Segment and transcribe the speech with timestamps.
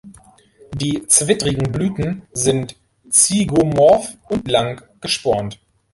[0.73, 2.75] Die zwittrigen Blüten sind
[3.11, 5.59] zygomorph und lang gespornt.